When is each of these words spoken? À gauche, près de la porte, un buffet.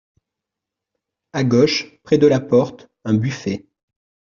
À 1.31 1.43
gauche, 1.43 1.99
près 2.01 2.17
de 2.17 2.25
la 2.25 2.39
porte, 2.39 2.89
un 3.05 3.13
buffet. 3.13 3.67